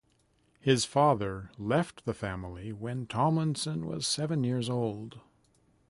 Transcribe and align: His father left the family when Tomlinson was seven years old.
His 0.59 0.83
father 0.83 1.51
left 1.59 2.05
the 2.05 2.15
family 2.15 2.73
when 2.73 3.05
Tomlinson 3.05 3.85
was 3.85 4.07
seven 4.07 4.43
years 4.43 4.67
old. 4.67 5.19